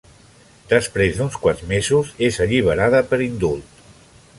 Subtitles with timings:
[0.71, 3.87] Després d'uns quants mesos és alliberada per indult.